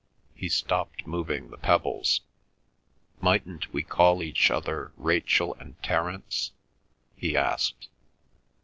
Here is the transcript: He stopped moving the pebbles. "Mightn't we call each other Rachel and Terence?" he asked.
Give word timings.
He 0.33 0.49
stopped 0.49 1.05
moving 1.05 1.51
the 1.51 1.59
pebbles. 1.59 2.21
"Mightn't 3.21 3.71
we 3.71 3.83
call 3.83 4.23
each 4.23 4.49
other 4.49 4.91
Rachel 4.97 5.53
and 5.59 5.75
Terence?" 5.83 6.53
he 7.15 7.37
asked. 7.37 7.87